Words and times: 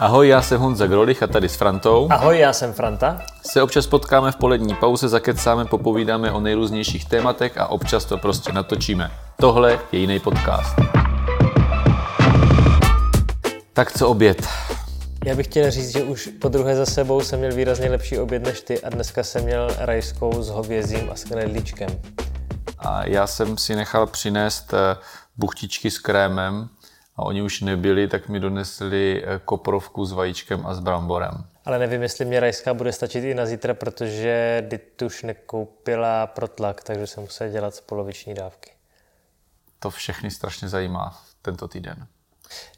Ahoj, 0.00 0.28
já 0.28 0.42
jsem 0.42 0.60
Honza 0.60 0.86
Grolich 0.86 1.22
a 1.22 1.26
tady 1.26 1.48
s 1.48 1.56
Frantou. 1.56 2.08
Ahoj, 2.10 2.38
já 2.38 2.52
jsem 2.52 2.72
Franta. 2.72 3.22
Se 3.42 3.62
občas 3.62 3.86
potkáme 3.86 4.32
v 4.32 4.36
polední 4.36 4.74
pauze, 4.74 5.08
zakecáme, 5.08 5.64
popovídáme 5.64 6.32
o 6.32 6.40
nejrůznějších 6.40 7.04
tématech 7.04 7.58
a 7.58 7.66
občas 7.66 8.04
to 8.04 8.18
prostě 8.18 8.52
natočíme. 8.52 9.10
Tohle 9.40 9.78
je 9.92 10.00
jiný 10.00 10.20
podcast. 10.20 10.76
Tak 13.72 13.92
co 13.92 14.08
oběd? 14.08 14.46
Já 15.24 15.34
bych 15.34 15.46
chtěl 15.46 15.70
říct, 15.70 15.92
že 15.92 16.02
už 16.02 16.30
po 16.40 16.48
druhé 16.48 16.76
za 16.76 16.86
sebou 16.86 17.20
jsem 17.20 17.38
měl 17.38 17.54
výrazně 17.54 17.90
lepší 17.90 18.18
oběd 18.18 18.42
než 18.42 18.60
ty 18.60 18.80
a 18.82 18.88
dneska 18.88 19.22
jsem 19.22 19.44
měl 19.44 19.68
rajskou 19.78 20.42
s 20.42 20.48
hovězím 20.48 21.10
a 21.12 21.16
s 21.16 21.24
knedlíčkem. 21.24 21.90
A 22.78 23.06
já 23.06 23.26
jsem 23.26 23.58
si 23.58 23.76
nechal 23.76 24.06
přinést 24.06 24.74
eh, 24.74 24.96
buchtičky 25.36 25.90
s 25.90 25.98
krémem 25.98 26.68
a 27.20 27.24
oni 27.24 27.42
už 27.42 27.60
nebyli, 27.60 28.08
tak 28.08 28.28
mi 28.28 28.40
donesli 28.40 29.24
eh, 29.24 29.40
koprovku 29.44 30.04
s 30.04 30.12
vajíčkem 30.12 30.66
a 30.66 30.74
s 30.74 30.80
bramborem. 30.80 31.44
Ale 31.64 31.78
nevím, 31.78 32.02
jestli 32.02 32.24
mě 32.24 32.40
rajská 32.40 32.74
bude 32.74 32.92
stačit 32.92 33.24
i 33.24 33.34
na 33.34 33.46
zítra, 33.46 33.74
protože 33.74 34.64
Dituš 34.68 35.22
nekoupila 35.22 36.26
protlak, 36.26 36.82
takže 36.82 37.06
jsem 37.06 37.22
musel 37.22 37.48
dělat 37.48 37.74
z 37.74 37.80
poloviční 37.80 38.34
dávky. 38.34 38.70
To 39.78 39.90
všechny 39.90 40.30
strašně 40.30 40.68
zajímá 40.68 41.22
tento 41.42 41.68
týden. 41.68 42.06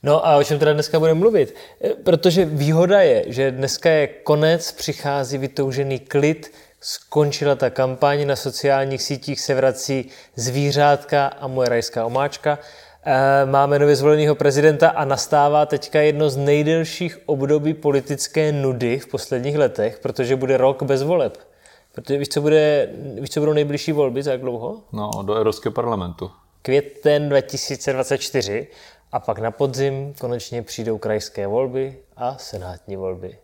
No 0.03 0.27
a 0.27 0.37
o 0.37 0.45
čem 0.45 0.59
teda 0.59 0.73
dneska 0.73 0.99
budeme 0.99 1.21
mluvit? 1.21 1.55
E, 1.85 1.89
protože 1.89 2.45
výhoda 2.45 3.01
je, 3.01 3.25
že 3.27 3.51
dneska 3.51 3.91
je 3.91 4.07
konec, 4.07 4.73
přichází 4.73 5.39
vytoužený 5.39 5.99
klid, 5.99 6.53
skončila 6.81 7.55
ta 7.55 7.71
kampaň, 7.71 8.27
na 8.27 8.37
sociálních 8.37 9.03
sítích 9.03 9.41
se 9.41 9.55
vrací 9.55 10.11
zvířátka 10.37 11.27
a 11.27 11.47
moje 11.47 11.69
rajská 11.69 12.07
omáčka. 12.07 12.59
E, 13.05 13.47
máme 13.47 13.79
nově 13.79 13.97
zvoleného 13.97 14.35
prezidenta 14.35 14.89
a 14.89 15.05
nastává 15.05 15.67
teďka 15.67 16.01
jedno 16.01 16.31
z 16.31 16.37
nejdelších 16.37 17.19
období 17.27 17.75
politické 17.75 18.53
nudy 18.53 18.99
v 18.99 19.07
posledních 19.07 19.57
letech, 19.57 19.99
protože 19.99 20.37
bude 20.37 20.57
rok 20.57 20.83
bez 20.83 21.03
voleb. 21.03 21.39
Protože 21.93 22.19
víš, 22.19 22.29
co, 22.29 22.41
bude, 22.41 22.91
víš, 23.21 23.31
co 23.31 23.41
budou 23.41 23.53
nejbližší 23.53 23.93
volby, 23.93 24.23
za 24.23 24.33
jak 24.33 24.41
dlouho? 24.41 24.81
No, 24.93 25.11
do 25.23 25.35
Evropského 25.35 25.73
parlamentu. 25.73 26.31
Květen 26.63 27.29
2024 27.29 28.67
a 29.13 29.21
pak 29.21 29.39
na 29.39 29.51
podzim 29.51 30.15
konečně 30.21 30.63
přijdou 30.63 30.99
krajské 30.99 31.47
volby 31.47 31.99
a 32.17 32.37
senátní 32.39 32.97
volby. 32.97 33.39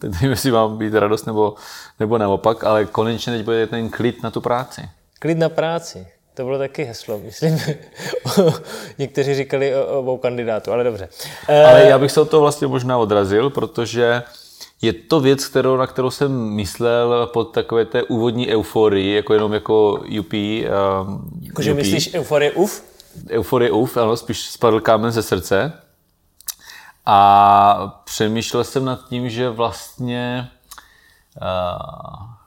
Teď 0.00 0.12
nevím, 0.12 0.30
jestli 0.30 0.50
mám 0.50 0.78
být 0.78 0.94
radost 0.94 1.26
nebo, 1.26 1.54
nebo 2.00 2.18
naopak, 2.18 2.64
ale 2.64 2.84
konečně 2.84 3.32
teď 3.32 3.44
bude 3.44 3.66
ten 3.66 3.88
klid 3.88 4.22
na 4.22 4.30
tu 4.30 4.40
práci. 4.40 4.88
Klid 5.18 5.38
na 5.38 5.48
práci. 5.48 6.06
To 6.34 6.44
bylo 6.44 6.58
taky 6.58 6.84
heslo, 6.84 7.18
myslím. 7.18 7.60
Někteří 8.98 9.34
říkali 9.34 9.76
o 9.76 9.98
obou 9.98 10.18
kandidátu, 10.18 10.72
ale 10.72 10.84
dobře. 10.84 11.08
Ale 11.48 11.84
já 11.84 11.98
bych 11.98 12.12
se 12.12 12.20
od 12.20 12.30
toho 12.30 12.40
vlastně 12.40 12.66
možná 12.66 12.98
odrazil, 12.98 13.50
protože 13.50 14.22
je 14.82 14.92
to 14.92 15.20
věc, 15.20 15.46
kterou, 15.46 15.76
na 15.76 15.86
kterou 15.86 16.10
jsem 16.10 16.32
myslel 16.54 17.26
pod 17.26 17.44
takové 17.44 17.84
té 17.84 18.02
úvodní 18.02 18.48
euforii, 18.48 19.14
jako 19.14 19.34
jenom 19.34 19.52
jako 19.52 19.92
UP. 19.92 20.32
Um, 20.32 21.30
Jakože 21.42 21.74
myslíš 21.74 22.14
euforie 22.14 22.52
UF? 22.52 22.82
Euforie 23.30 23.70
UF, 23.70 23.96
ano, 23.96 24.16
spíš 24.16 24.40
spadl 24.40 24.80
kámen 24.80 25.12
ze 25.12 25.22
srdce. 25.22 25.72
A 27.06 28.02
přemýšlel 28.04 28.64
jsem 28.64 28.84
nad 28.84 29.08
tím, 29.08 29.30
že 29.30 29.50
vlastně 29.50 30.50
uh, 31.42 32.41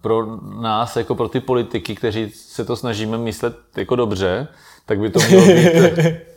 pro 0.00 0.38
nás, 0.60 0.96
jako 0.96 1.14
pro 1.14 1.28
ty 1.28 1.40
politiky, 1.40 1.94
kteří 1.94 2.30
se 2.30 2.64
to 2.64 2.76
snažíme 2.76 3.18
myslet 3.18 3.56
jako 3.76 3.96
dobře, 3.96 4.48
tak 4.86 4.98
by 4.98 5.10
to 5.10 5.20
mělo 5.20 5.46
být... 5.46 5.66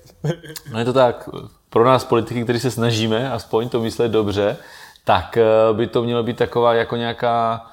No 0.72 0.80
je 0.80 0.86
to 0.86 0.94
tak, 0.94 1.30
pro 1.70 1.86
nás 1.86 2.04
politiky, 2.04 2.44
kteří 2.44 2.60
se 2.60 2.72
snažíme 2.72 3.32
aspoň 3.32 3.70
to 3.70 3.82
myslet 3.82 4.10
dobře, 4.10 4.58
tak 5.04 5.38
by 5.74 5.88
to 5.88 6.04
mělo 6.04 6.24
být 6.24 6.38
taková 6.38 6.74
jako 6.74 6.96
nějaká, 6.96 7.66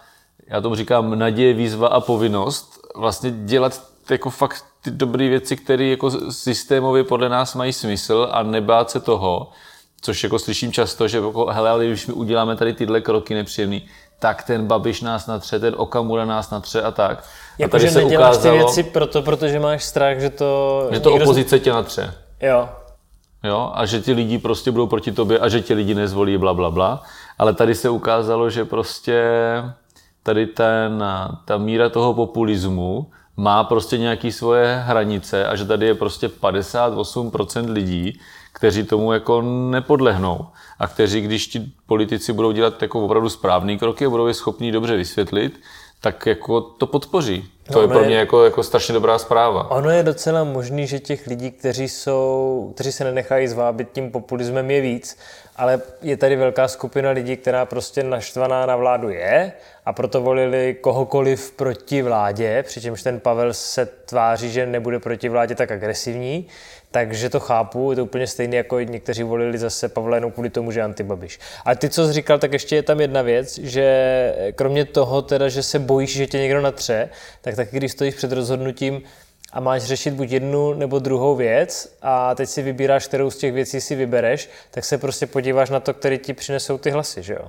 já 0.47 0.61
tomu 0.61 0.75
říkám, 0.75 1.19
naděje, 1.19 1.55
výzva 1.55 1.89
a 1.89 2.01
povinnost 2.01 2.81
vlastně 2.97 3.31
dělat 3.31 3.83
jako 4.11 4.31
fakt 4.31 4.65
ty 4.83 4.91
dobré 4.91 5.29
věci, 5.29 5.57
které 5.57 5.85
jako 5.85 6.11
systémově 6.33 7.05
podle 7.05 7.29
nás 7.29 7.55
mají 7.55 7.73
smysl 7.73 8.29
a 8.33 8.43
nebát 8.43 8.91
se 8.91 9.01
toho, 9.01 9.51
což 10.01 10.23
jako 10.23 10.39
slyším 10.39 10.73
často, 10.73 11.09
že 11.09 11.19
jako, 11.19 11.47
hele, 11.47 11.71
ale 11.71 11.87
když 11.87 12.07
my 12.07 12.15
uděláme 12.15 12.57
tady 12.57 12.73
tyhle 12.73 13.01
kroky 13.01 13.35
nepříjemný, 13.35 13.89
tak 14.23 14.43
ten 14.43 14.67
Babiš 14.67 15.01
nás 15.01 15.27
natře, 15.27 15.59
ten 15.59 15.75
Okamura 15.77 16.25
nás 16.25 16.51
natře 16.51 16.83
a 16.83 16.91
tak. 16.91 17.25
Jako, 17.59 17.71
a 17.71 17.79
tady 17.79 17.85
že 17.85 17.91
se 17.91 17.99
neděláš 17.99 18.37
ukázalo, 18.37 18.57
ty 18.57 18.65
věci 18.65 18.83
proto, 18.83 19.23
protože 19.23 19.61
máš 19.61 19.85
strach, 19.85 20.19
že 20.19 20.31
to... 20.31 20.89
Že 20.93 21.01
to 21.01 21.15
opozice 21.15 21.59
tě 21.59 21.73
natře. 21.73 22.15
Jo. 22.41 22.69
Jo, 23.45 23.73
a 23.75 23.87
že 23.87 24.01
ti 24.01 24.13
lidi 24.13 24.39
prostě 24.39 24.71
budou 24.71 24.87
proti 24.87 25.13
tobě 25.13 25.39
a 25.39 25.49
že 25.49 25.61
ti 25.61 25.75
lidi 25.75 25.95
nezvolí, 25.95 26.39
bla, 26.39 26.55
bla, 26.55 26.71
bla. 26.71 27.03
Ale 27.39 27.55
tady 27.55 27.75
se 27.75 27.91
ukázalo, 27.91 28.51
že 28.51 28.65
prostě 28.65 29.23
tady 30.23 30.47
ten, 30.47 31.05
ta 31.45 31.59
míra 31.59 31.89
toho 31.89 32.15
populismu 32.15 33.11
má 33.37 33.65
prostě 33.65 33.99
nějaké 33.99 34.33
svoje 34.33 34.83
hranice 34.87 35.47
a 35.47 35.57
že 35.57 35.65
tady 35.65 35.87
je 35.87 35.95
prostě 35.95 36.29
58% 36.29 37.73
lidí, 37.73 38.21
kteří 38.53 38.85
tomu 38.85 39.13
jako 39.13 39.43
nepodlehnou 39.71 40.47
a 40.79 40.87
kteří, 40.87 41.21
když 41.21 41.47
ti 41.47 41.73
politici 41.87 42.33
budou 42.33 42.53
dělat 42.53 42.83
jako 42.83 43.05
opravdu 43.05 43.29
správné 43.29 43.77
kroky 43.77 44.07
a 44.07 44.11
budou 44.11 44.27
je 44.27 44.35
schopní 44.35 44.73
dobře 44.73 44.97
vysvětlit, 44.97 45.61
tak 46.01 46.27
jako 46.27 46.61
to 46.61 46.87
podpoří. 46.87 47.45
To 47.63 47.75
no, 47.75 47.83
je 47.83 47.89
pro 47.89 48.05
mě 48.05 48.15
je, 48.15 48.19
jako, 48.19 48.45
jako 48.45 48.63
strašně 48.63 48.95
dobrá 48.95 49.19
zpráva. 49.19 49.71
Ono 49.71 49.91
je 49.91 50.03
docela 50.03 50.45
možný, 50.45 50.87
že 50.87 50.99
těch 50.99 51.27
lidí, 51.27 51.51
kteří, 51.51 51.89
jsou, 51.89 52.71
kteří 52.75 52.93
se 52.93 53.05
nenechají 53.05 53.49
zvábit 53.49 53.89
tím 53.93 54.11
populismem 54.11 54.71
je 54.71 54.81
víc, 54.81 55.19
ale 55.57 55.81
je 56.03 56.17
tady 56.17 56.37
velká 56.37 56.69
skupina 56.69 57.11
lidí, 57.11 57.37
která 57.37 57.67
prostě 57.67 58.03
naštvaná 58.03 58.67
na 58.67 58.77
vládu 58.77 59.09
je 59.09 59.53
a 59.87 59.93
proto 59.93 60.21
volili 60.21 60.77
kohokoliv 60.81 61.51
proti 61.51 62.03
vládě, 62.03 62.65
přičemž 62.67 63.03
ten 63.03 63.21
Pavel 63.21 63.55
se 63.55 63.87
tváří, 63.87 64.51
že 64.51 64.67
nebude 64.67 64.99
proti 64.99 65.29
vládě 65.29 65.55
tak 65.55 65.71
agresivní, 65.71 66.49
takže 66.93 67.31
to 67.31 67.41
chápu, 67.41 67.91
je 67.91 67.97
to 67.97 68.05
úplně 68.05 68.27
stejné, 68.27 68.57
jako 68.57 68.81
někteří 68.81 69.23
volili 69.23 69.59
zase 69.59 69.89
Pavla 69.89 70.17
jenom 70.17 70.31
kvůli 70.33 70.51
tomu, 70.51 70.73
že 70.73 70.81
je 70.81 70.85
antibabiš. 70.85 71.41
A 71.65 71.75
ty, 71.75 71.89
co 71.89 72.07
jsi 72.07 72.13
říkal, 72.13 72.39
tak 72.39 72.53
ještě 72.53 72.77
je 72.77 72.83
tam 72.83 73.01
jedna 73.01 73.23
věc, 73.23 73.59
že 73.59 74.35
kromě 74.55 74.85
toho 74.85 75.23
teda, 75.23 75.49
že 75.49 75.63
se 75.63 75.79
bojíš, 75.79 76.17
že 76.17 76.27
tě 76.27 76.39
někdo 76.39 76.61
natře, 76.61 77.09
tak 77.41 77.52
taky 77.57 77.77
když 77.77 77.93
stojíš 77.93 78.15
před 78.15 78.33
rozhodnutím, 78.33 79.03
a 79.53 79.61
máš 79.61 79.83
řešit 79.83 80.15
buď 80.15 80.31
jednu 80.31 80.75
nebo 80.75 80.99
druhou 80.99 81.37
věc 81.37 81.97
a 82.03 82.35
teď 82.35 82.49
si 82.49 82.63
vybíráš, 82.63 83.07
kterou 83.07 83.31
z 83.31 83.37
těch 83.37 83.53
věcí 83.53 83.81
si 83.81 83.95
vybereš, 83.95 84.51
tak 84.71 84.85
se 84.85 84.99
prostě 84.99 85.27
podíváš 85.27 85.71
na 85.71 85.81
to, 85.81 85.95
který 85.95 86.19
ti 86.19 86.35
přinesou 86.35 86.79
ty 86.79 86.91
hlasy, 86.91 87.23
že 87.23 87.33
jo? 87.33 87.49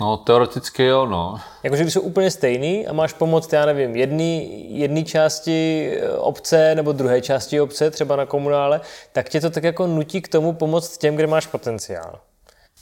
No, 0.00 0.16
teoreticky 0.16 0.84
jo, 0.84 1.06
no. 1.06 1.40
Jakože 1.62 1.82
když 1.82 1.94
jsou 1.94 2.00
úplně 2.00 2.30
stejný 2.30 2.86
a 2.86 2.92
máš 2.92 3.12
pomoct, 3.12 3.52
já 3.52 3.66
nevím, 3.66 3.96
jedný, 3.96 4.66
jedný 4.78 5.04
části 5.04 5.90
obce 6.18 6.74
nebo 6.74 6.92
druhé 6.92 7.20
části 7.20 7.60
obce, 7.60 7.90
třeba 7.90 8.16
na 8.16 8.26
komunále, 8.26 8.80
tak 9.12 9.28
tě 9.28 9.40
to 9.40 9.50
tak 9.50 9.64
jako 9.64 9.86
nutí 9.86 10.20
k 10.20 10.28
tomu 10.28 10.52
pomoct 10.52 10.98
těm, 10.98 11.16
kde 11.16 11.26
máš 11.26 11.46
potenciál. 11.46 12.18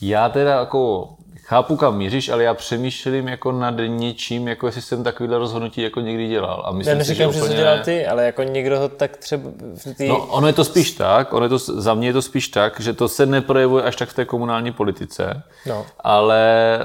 Já 0.01 0.29
teda 0.29 0.59
jako 0.59 1.09
chápu, 1.45 1.77
kam 1.77 1.97
míříš, 1.97 2.29
ale 2.29 2.43
já 2.43 2.55
přemýšlím 2.55 3.29
jako 3.29 3.53
nad 3.53 3.75
něčím, 3.87 4.49
jako 4.49 4.67
jestli 4.67 4.83
jsem 4.83 5.05
takovýhle 5.05 5.39
rozhodnutí 5.39 5.83
jako 5.83 6.01
někdy 6.01 6.29
dělal. 6.29 6.63
A 6.67 6.73
myslím 6.73 6.95
ne, 6.95 6.99
neříkám, 6.99 7.33
si, 7.33 7.39
že, 7.39 7.43
úplně... 7.43 7.57
dělal 7.57 7.79
ty, 7.85 8.07
ale 8.07 8.25
jako 8.25 8.43
někdo 8.43 8.79
to 8.79 8.89
tak 8.89 9.17
třeba... 9.17 9.51
Ty... 9.97 10.09
No, 10.09 10.27
ono 10.27 10.47
je 10.47 10.53
to 10.53 10.65
spíš 10.65 10.91
tak, 10.91 11.33
ono 11.33 11.45
je 11.45 11.49
to, 11.49 11.59
za 11.59 11.95
mě 11.95 12.09
je 12.09 12.13
to 12.13 12.23
spíš 12.23 12.49
tak, 12.49 12.81
že 12.81 12.93
to 12.93 13.09
se 13.09 13.27
neprojevuje 13.27 13.85
až 13.85 13.97
tak 13.97 14.09
v 14.09 14.15
té 14.15 14.25
komunální 14.25 14.73
politice, 14.73 15.43
no. 15.67 15.87
ale 16.01 16.79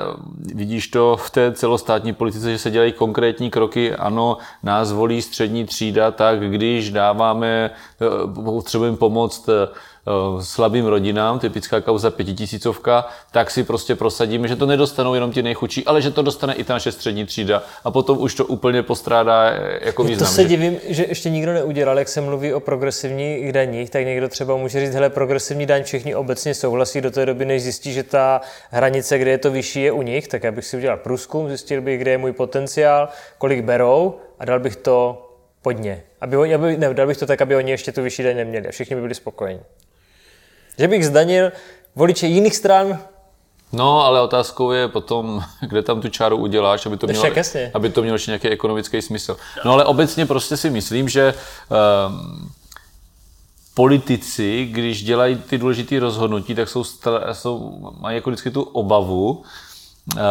vidíš 0.54 0.88
to 0.88 1.18
v 1.18 1.30
té 1.30 1.52
celostátní 1.52 2.14
politice, 2.14 2.52
že 2.52 2.58
se 2.58 2.72
dělají 2.72 2.92
konkrétní 2.92 3.50
kroky, 3.50 3.96
ano, 3.96 4.38
nás 4.64 4.92
volí 4.92 5.22
střední 5.22 5.66
třída, 5.66 6.12
tak 6.12 6.40
když 6.40 6.92
dáváme, 6.92 7.72
eh, 8.02 8.44
potřebujeme 8.44 8.98
pomoct 8.98 9.50
eh, 9.50 9.68
Eh, 10.08 10.44
slabým 10.44 10.86
rodinám, 10.86 11.40
typická 11.40 11.82
kauza 11.82 12.12
pětitisícovka, 12.12 13.06
tak 13.32 13.52
si 13.52 13.64
prostě 13.64 13.96
prosadíme, 13.96 14.47
že 14.48 14.56
to 14.56 14.66
nedostanou 14.66 15.14
jenom 15.14 15.32
ti 15.32 15.44
nejchudší, 15.44 15.86
ale 15.86 16.02
že 16.02 16.12
to 16.12 16.22
dostane 16.22 16.54
i 16.54 16.64
ta 16.64 16.74
naše 16.74 16.92
střední 16.92 17.26
třída 17.26 17.64
a 17.84 17.92
potom 17.92 18.18
už 18.22 18.36
to 18.36 18.46
úplně 18.46 18.84
postrádá 18.84 19.50
eh, 19.50 19.80
jako 19.82 20.04
význam. 20.04 20.30
To 20.30 20.36
se 20.36 20.44
divím, 20.44 20.80
že 20.88 21.06
ještě 21.10 21.30
nikdo 21.30 21.54
neudělal, 21.54 22.00
jak 22.00 22.08
se 22.08 22.22
mluví 22.22 22.54
o 22.54 22.60
progresivních 22.60 23.52
daních, 23.52 23.90
tak 23.90 24.06
někdo 24.06 24.30
třeba 24.30 24.58
může 24.58 24.86
říct, 24.86 24.94
hele, 24.94 25.10
progresivní 25.10 25.66
daň 25.66 25.84
všichni 25.84 26.16
obecně 26.16 26.54
souhlasí 26.54 27.02
do 27.02 27.12
té 27.12 27.26
doby, 27.26 27.46
než 27.46 27.64
zjistí, 27.64 27.94
že 27.94 28.04
ta 28.04 28.42
hranice, 28.72 29.18
kde 29.18 29.32
je 29.32 29.38
to 29.38 29.52
vyšší, 29.52 29.82
je 29.82 29.92
u 29.92 30.02
nich, 30.02 30.28
tak 30.28 30.44
já 30.44 30.52
bych 30.52 30.66
si 30.66 30.78
udělal 30.78 30.98
průzkum, 30.98 31.48
zjistil 31.48 31.82
bych, 31.82 32.02
kde 32.02 32.12
je 32.12 32.18
můj 32.18 32.32
potenciál, 32.32 33.10
kolik 33.38 33.64
berou 33.64 34.16
a 34.40 34.46
dal 34.46 34.60
bych 34.60 34.76
to 34.76 35.24
pod 35.62 35.72
ně. 35.72 36.04
Aby, 36.22 36.56
aby, 36.56 36.78
ne, 36.78 36.94
dal 36.94 37.08
bych 37.08 37.18
to 37.18 37.26
tak, 37.26 37.42
aby 37.42 37.56
oni 37.56 37.72
ještě 37.72 37.92
tu 37.92 38.02
vyšší 38.02 38.24
daň 38.24 38.36
neměli 38.36 38.68
a 38.68 38.72
všichni 38.72 38.96
by 38.96 39.02
byli 39.02 39.16
spokojeni. 39.16 39.60
Že 40.80 40.88
bych 40.88 41.06
zdanil 41.06 41.52
voliče 41.96 42.28
jiných 42.28 42.56
stran, 42.56 43.00
No, 43.72 44.06
ale 44.06 44.22
otázkou 44.22 44.72
je 44.72 44.88
potom, 44.88 45.44
kde 45.62 45.82
tam 45.82 46.02
tu 46.02 46.10
čáru 46.10 46.38
uděláš, 46.38 46.86
aby 46.86 46.98
to 46.98 47.08
mělo, 47.08 47.26
aby 47.74 47.90
to 47.90 48.02
mělo 48.02 48.18
nějaký 48.28 48.48
ekonomický 48.48 49.02
smysl. 49.02 49.38
No 49.66 49.72
ale 49.72 49.86
obecně 49.86 50.26
prostě 50.26 50.58
si 50.58 50.70
myslím, 50.70 51.10
že 51.10 51.34
um, 52.10 52.52
politici, 53.74 54.66
když 54.72 55.04
dělají 55.04 55.36
ty 55.36 55.58
důležité 55.58 56.00
rozhodnutí, 56.00 56.56
tak 56.56 56.70
jsou, 56.70 56.84
jsou, 57.32 57.78
mají 58.00 58.16
jako 58.16 58.30
vždycky 58.30 58.52
tu 58.52 58.62
obavu 58.62 59.30
uh, 59.32 60.22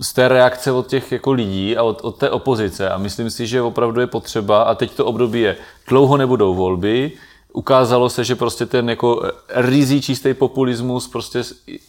z 0.00 0.12
té 0.12 0.28
reakce 0.28 0.72
od 0.72 0.86
těch 0.86 1.12
jako 1.12 1.32
lidí 1.32 1.76
a 1.76 1.82
od, 1.82 2.00
od 2.02 2.16
té 2.16 2.30
opozice. 2.30 2.90
A 2.90 2.98
myslím 2.98 3.30
si, 3.30 3.46
že 3.46 3.62
opravdu 3.62 4.00
je 4.00 4.06
potřeba, 4.06 4.62
a 4.62 4.74
teď 4.74 4.94
to 4.94 5.06
období 5.06 5.40
je, 5.40 5.56
dlouho 5.88 6.16
nebudou 6.16 6.54
volby, 6.54 7.12
ukázalo 7.52 8.10
se, 8.10 8.24
že 8.24 8.34
prostě 8.34 8.66
ten 8.66 8.90
jako 8.90 9.30
rizí 9.48 10.02
čistý 10.02 10.34
populismus 10.34 11.08
prostě 11.08 11.42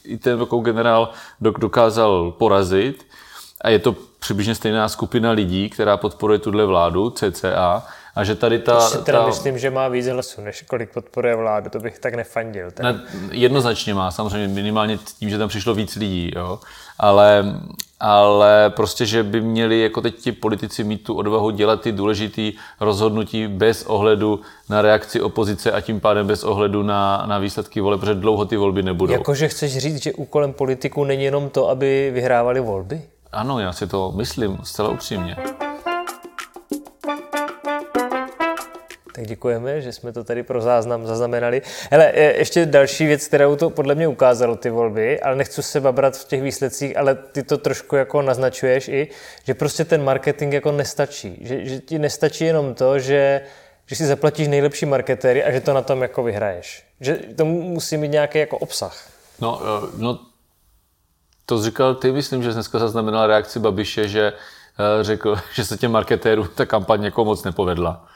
i 0.04 0.18
ten 0.18 0.40
jako 0.40 0.58
generál 0.58 1.10
dokázal 1.40 2.32
porazit 2.32 3.06
a 3.62 3.70
je 3.70 3.80
to 3.80 3.96
přibližně 4.20 4.56
stejná 4.56 4.90
skupina 4.90 5.32
lidí, 5.32 5.70
která 5.70 5.98
podporuje 5.98 6.40
tuhle 6.40 6.66
vládu, 6.66 7.10
CCA, 7.10 7.84
a 8.16 8.24
že 8.24 8.36
tady 8.36 8.60
ta... 8.60 8.80
Si 8.80 8.98
teda 8.98 9.20
ta... 9.20 9.28
myslím, 9.28 9.58
že 9.58 9.70
má 9.70 9.88
víc 9.88 10.08
hlasů, 10.08 10.42
než 10.42 10.62
kolik 10.62 10.94
podporuje 10.94 11.36
vládu, 11.36 11.70
to 11.70 11.80
bych 11.80 12.00
tak 12.00 12.14
nefandil. 12.14 12.72
Ten... 12.72 12.86
Ne, 12.86 13.02
jednoznačně 13.32 13.94
má, 13.94 14.12
samozřejmě 14.12 14.48
minimálně 14.48 15.00
tím, 15.20 15.30
že 15.30 15.38
tam 15.38 15.50
přišlo 15.50 15.74
víc 15.74 15.96
lidí, 15.96 16.32
jo. 16.36 16.60
Ale, 17.00 17.56
ale 18.02 18.70
prostě, 18.70 19.06
že 19.06 19.24
by 19.24 19.42
měli 19.42 19.82
jako 19.82 20.02
teď 20.02 20.16
ti 20.16 20.32
politici 20.32 20.84
mít 20.84 21.04
tu 21.04 21.14
odvahu 21.14 21.50
dělat 21.50 21.82
ty 21.82 21.92
důležité 21.92 22.52
rozhodnutí 22.80 23.48
bez 23.48 23.84
ohledu 23.84 24.40
na 24.70 24.82
reakci 24.82 25.22
opozice 25.22 25.72
a 25.72 25.82
tím 25.82 26.00
pádem 26.00 26.28
bez 26.28 26.44
ohledu 26.44 26.84
na, 26.84 27.24
na 27.26 27.40
výsledky 27.40 27.82
voleb, 27.82 28.00
protože 28.00 28.16
dlouho 28.16 28.46
ty 28.46 28.58
volby 28.58 28.84
nebudou. 28.84 29.14
Jakože 29.14 29.48
chceš 29.48 29.78
říct, 29.78 30.04
že 30.04 30.14
úkolem 30.14 30.54
politiků 30.54 31.04
není 31.04 31.24
jenom 31.24 31.50
to, 31.50 31.70
aby 31.70 32.12
vyhrávali 32.14 32.60
volby? 32.60 33.02
Ano, 33.32 33.60
já 33.60 33.74
si 33.74 33.88
to 33.88 34.12
myslím 34.16 34.58
zcela 34.64 34.90
upřímně. 34.90 35.36
Tak 39.14 39.28
děkujeme, 39.28 39.82
že 39.82 39.94
jsme 39.94 40.14
to 40.14 40.24
tady 40.24 40.44
pro 40.44 40.62
záznam 40.62 41.08
zaznamenali. 41.08 41.62
Hele, 41.92 42.12
ještě 42.16 42.66
další 42.66 43.06
věc, 43.06 43.28
kterou 43.28 43.56
to 43.56 43.70
podle 43.70 43.96
mě 43.96 44.08
ukázalo 44.08 44.56
ty 44.56 44.70
volby, 44.70 45.22
ale 45.22 45.36
nechci 45.36 45.64
se 45.64 45.80
babrat 45.80 46.18
v 46.18 46.28
těch 46.28 46.42
výsledcích, 46.42 46.98
ale 46.98 47.16
ty 47.16 47.44
to 47.44 47.58
trošku 47.58 47.96
jako 47.96 48.22
naznačuješ 48.22 48.88
i, 48.88 49.08
že 49.44 49.54
prostě 49.54 49.86
ten 49.86 50.04
marketing 50.04 50.54
jako 50.54 50.72
nestačí. 50.72 51.38
Že, 51.42 51.66
že 51.66 51.80
ti 51.80 52.00
nestačí 52.00 52.46
jenom 52.46 52.74
to, 52.74 53.00
že, 53.00 53.42
že 53.86 53.96
si 53.96 54.06
zaplatíš 54.06 54.48
nejlepší 54.48 54.86
marketéry 54.86 55.44
a 55.44 55.52
že 55.52 55.62
to 55.62 55.74
na 55.74 55.82
tom 55.82 56.02
jako 56.02 56.24
vyhraješ. 56.24 56.84
Že 57.02 57.16
to 57.16 57.46
musí 57.46 57.98
mít 57.98 58.12
nějaký 58.12 58.40
jako 58.40 58.58
obsah. 58.58 59.10
No, 59.40 59.62
e, 59.64 59.88
no 59.98 60.20
to 61.46 61.64
říkal 61.64 61.96
ty, 61.96 62.12
myslím, 62.12 62.44
že 62.44 62.54
dneska 62.54 62.80
zaznamenal 62.80 63.28
reakci 63.28 63.60
Babiše, 63.60 64.08
že 64.08 64.34
e, 65.02 65.04
řekl, 65.04 65.36
že 65.54 65.66
se 65.66 65.78
těm 65.78 65.92
marketérům 65.92 66.50
ta 66.56 66.66
kampaň 66.66 67.04
jako 67.04 67.26
moc 67.26 67.44
nepovedla. 67.44 68.11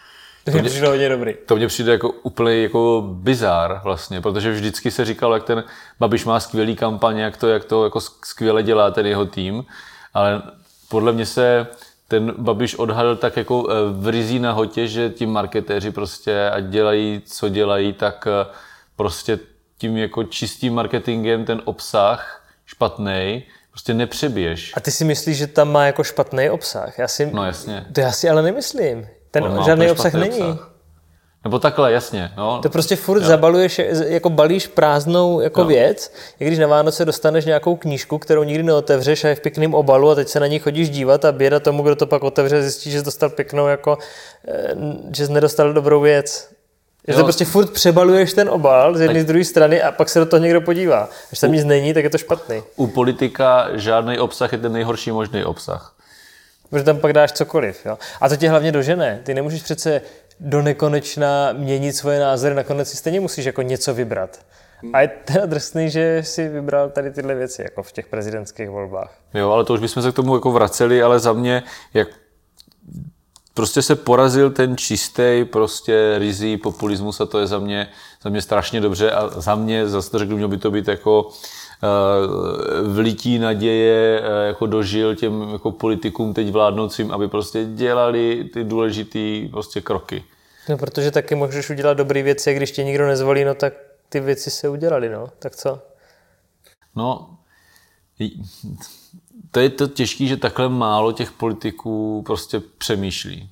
To 0.46 0.52
mě 0.52 0.64
přijde 0.64 0.88
hodně 0.88 1.10
dobrý. 1.10 1.34
To 1.46 1.56
mě 1.56 1.68
přijde 1.68 1.92
jako 1.92 2.10
úplně 2.10 2.62
jako 2.62 3.04
bizár 3.08 3.82
vlastně, 3.84 4.22
protože 4.22 4.52
vždycky 4.52 4.92
se 4.92 5.06
říkalo, 5.06 5.34
jak 5.34 5.44
ten 5.44 5.64
Babiš 6.00 6.26
má 6.26 6.40
skvělý 6.40 6.76
kampaně, 6.76 7.24
jak 7.24 7.38
to, 7.38 7.48
jak 7.48 7.66
to 7.66 7.84
jako 7.84 8.00
skvěle 8.02 8.64
dělá 8.64 8.92
ten 8.92 9.06
jeho 9.06 9.26
tým, 9.26 9.66
ale 10.14 10.42
podle 10.90 11.14
mě 11.14 11.26
se 11.26 11.68
ten 12.08 12.34
Babiš 12.38 12.76
odhadl 12.76 13.16
tak 13.16 13.38
jako 13.38 13.68
eh, 13.70 13.74
v 13.92 14.08
rizí 14.08 14.40
nahotě, 14.40 14.88
že 14.88 15.10
ti 15.10 15.26
marketéři 15.26 15.92
prostě, 15.92 16.50
ať 16.50 16.64
dělají, 16.64 17.22
co 17.26 17.50
dělají, 17.50 17.94
tak 17.94 18.28
eh, 18.28 18.54
prostě 18.96 19.40
tím 19.78 19.98
jako 19.98 20.24
čistým 20.24 20.74
marketingem 20.74 21.46
ten 21.46 21.62
obsah 21.66 22.46
špatný, 22.66 23.44
prostě 23.72 23.94
nepřebiješ. 23.94 24.74
A 24.76 24.80
ty 24.80 24.92
si 24.92 25.06
myslíš, 25.06 25.38
že 25.38 25.48
tam 25.48 25.72
má 25.72 25.86
jako 25.86 26.04
špatný 26.04 26.50
obsah? 26.50 27.00
Já 27.00 27.08
si, 27.08 27.30
no 27.34 27.46
jasně. 27.46 27.86
To 27.94 28.02
já 28.02 28.12
si 28.12 28.30
ale 28.30 28.42
nemyslím. 28.42 29.08
Ten 29.44 29.64
žádný 29.66 29.92
obsah 29.92 30.14
není. 30.14 30.42
Obsah. 30.42 30.76
Nebo 31.46 31.60
takhle, 31.60 31.92
jasně. 31.92 32.32
No. 32.38 32.60
To 32.62 32.70
prostě 32.70 32.96
furt 32.96 33.22
jo. 33.22 33.28
zabaluješ, 33.28 33.82
jako 34.06 34.30
balíš 34.30 34.68
prázdnou 34.68 35.42
jako 35.42 35.62
jo. 35.62 35.68
věc, 35.68 36.14
jak 36.40 36.48
když 36.48 36.60
na 36.60 36.68
Vánoce 36.68 37.06
dostaneš 37.06 37.46
nějakou 37.46 37.76
knížku, 37.76 38.18
kterou 38.18 38.44
nikdy 38.44 38.64
neotevřeš 38.64 39.24
a 39.24 39.28
je 39.28 39.36
v 39.36 39.40
pěkném 39.40 39.74
obalu 39.74 40.10
a 40.10 40.16
teď 40.16 40.28
se 40.28 40.40
na 40.40 40.48
ní 40.48 40.60
chodíš 40.60 40.90
dívat 40.90 41.26
a 41.26 41.32
běda 41.32 41.60
tomu, 41.60 41.84
kdo 41.84 41.96
to 41.96 42.08
pak 42.08 42.24
otevře, 42.24 42.62
zjistí, 42.62 42.92
že 42.92 43.00
jsi 43.00 43.06
dostal 43.06 43.30
pěknou, 43.30 43.68
jako, 43.68 43.98
eh, 44.48 44.76
že 45.16 45.28
jsi 45.28 45.34
nedostal 45.34 45.74
dobrou 45.74 46.02
věc. 46.02 46.50
Že 47.08 47.14
to 47.14 47.24
prostě 47.24 47.46
furt 47.46 47.70
přebaluješ 47.70 48.34
ten 48.34 48.50
obal 48.50 48.98
z 48.98 49.02
jedné 49.02 49.22
z 49.22 49.26
druhé 49.26 49.46
strany 49.46 49.82
a 49.82 49.92
pak 49.92 50.10
se 50.10 50.20
do 50.20 50.26
toho 50.26 50.44
někdo 50.44 50.62
podívá. 50.62 51.10
Až 51.32 51.40
tam 51.40 51.50
u, 51.50 51.54
nic 51.54 51.66
není, 51.66 51.94
tak 51.94 52.04
je 52.04 52.10
to 52.10 52.18
špatný. 52.18 52.64
U 52.76 52.88
politika 52.88 53.68
žádný 53.74 54.20
obsah 54.20 54.52
je 54.52 54.58
ten 54.58 54.74
nejhorší 54.74 55.12
možný 55.12 55.44
obsah. 55.44 55.95
Protože 56.70 56.84
tam 56.84 56.98
pak 56.98 57.14
dáš 57.14 57.32
cokoliv. 57.32 57.86
Jo? 57.86 57.98
A 58.22 58.30
to 58.30 58.36
tě 58.36 58.50
hlavně 58.50 58.72
dožene. 58.72 59.20
Ty 59.24 59.34
nemůžeš 59.34 59.64
přece 59.64 60.02
do 60.40 60.62
nekonečna 60.62 61.54
měnit 61.54 61.94
svoje 61.94 62.20
názory, 62.20 62.56
nakonec 62.56 62.90
si 62.90 62.98
stejně 62.98 63.20
musíš 63.20 63.46
jako 63.46 63.62
něco 63.62 63.94
vybrat. 63.94 64.40
A 64.94 65.02
je 65.02 65.08
teda 65.08 65.46
drsný, 65.46 65.90
že 65.90 66.24
si 66.24 66.50
vybral 66.50 66.90
tady 66.90 67.12
tyhle 67.12 67.36
věci, 67.36 67.62
jako 67.62 67.84
v 67.84 67.92
těch 67.92 68.08
prezidentských 68.08 68.70
volbách. 68.70 69.14
Jo, 69.34 69.52
ale 69.52 69.66
to 69.66 69.74
už 69.74 69.80
bychom 69.80 70.04
se 70.04 70.12
k 70.12 70.16
tomu 70.16 70.36
jako 70.36 70.52
vraceli, 70.52 71.04
ale 71.04 71.20
za 71.20 71.34
mě, 71.34 71.64
jak 71.94 72.08
prostě 73.56 73.82
se 73.82 73.96
porazil 73.96 74.52
ten 74.52 74.78
čistý, 74.78 75.46
prostě 75.52 76.16
rizí 76.18 76.58
populismus 76.58 77.22
a 77.22 77.26
to 77.26 77.40
je 77.40 77.48
za 77.48 77.60
mě, 77.60 77.88
za 78.22 78.30
mě 78.30 78.42
strašně 78.42 78.82
dobře 78.82 79.12
a 79.12 79.42
za 79.42 79.56
mě, 79.56 79.88
zase 79.88 80.12
to 80.12 80.20
řeknu, 80.20 80.36
mělo 80.36 80.50
by 80.50 80.58
to 80.58 80.72
být 80.72 80.88
jako 80.88 81.30
Eh, 81.84 82.82
vlití 82.82 83.40
naděje 83.40 84.22
eh, 84.24 84.48
jako 84.48 84.66
dožil 84.66 85.16
těm 85.16 85.50
jako 85.54 85.72
politikům 85.72 86.34
teď 86.34 86.52
vládnoucím, 86.52 87.12
aby 87.12 87.28
prostě 87.28 87.66
dělali 87.66 88.50
ty 88.54 88.64
důležité 88.64 89.48
prostě 89.52 89.82
kroky. 89.82 90.24
No, 90.70 90.78
protože 90.78 91.12
taky 91.12 91.36
můžeš 91.36 91.70
udělat 91.70 91.94
dobré 91.94 92.24
věci, 92.24 92.54
když 92.54 92.72
tě 92.72 92.84
nikdo 92.84 93.08
nezvolí, 93.08 93.44
no 93.44 93.56
tak 93.56 93.74
ty 94.10 94.20
věci 94.20 94.52
se 94.52 94.70
udělali, 94.70 95.10
no. 95.10 95.28
Tak 95.40 95.56
co? 95.56 95.80
No, 96.96 97.38
to 99.52 99.60
je 99.60 99.70
to 99.70 99.88
těžké, 99.88 100.26
že 100.26 100.38
takhle 100.38 100.70
málo 100.70 101.12
těch 101.12 101.32
politiků 101.32 102.24
prostě 102.26 102.62
přemýšlí. 102.78 103.50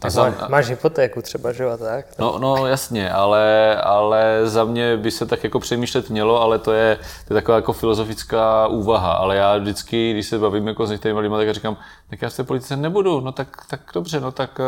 Tak 0.00 0.10
za... 0.10 0.34
máš 0.48 0.68
hypotéku 0.68 1.22
třeba, 1.22 1.52
že 1.52 1.62
jo, 1.62 1.76
tak? 1.78 2.18
No, 2.18 2.38
no 2.38 2.66
jasně, 2.66 3.12
ale, 3.12 3.76
ale 3.82 4.40
za 4.44 4.64
mě 4.64 4.96
by 4.96 5.10
se 5.10 5.26
tak 5.26 5.44
jako 5.44 5.60
přemýšlet 5.60 6.10
mělo, 6.10 6.42
ale 6.42 6.58
to 6.58 6.72
je, 6.72 6.98
to 7.28 7.34
je 7.34 7.40
taková 7.40 7.56
jako 7.56 7.72
filozofická 7.72 8.66
úvaha. 8.66 9.12
Ale 9.12 9.36
já 9.36 9.56
vždycky, 9.56 10.12
když 10.12 10.26
se 10.26 10.38
bavím 10.38 10.66
jako 10.66 10.86
s 10.86 10.90
některými 10.90 11.20
lidmi, 11.20 11.36
tak 11.36 11.54
říkám, 11.54 11.76
tak 12.10 12.22
já 12.22 12.28
v 12.28 12.36
té 12.36 12.44
politice 12.44 12.76
nebudu, 12.76 13.20
no 13.20 13.32
tak, 13.32 13.48
tak 13.70 13.80
dobře, 13.94 14.20
no 14.20 14.32
tak 14.32 14.60